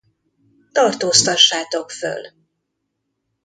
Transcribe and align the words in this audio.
Tartóztassátok 0.71 1.89
föl! 1.91 2.33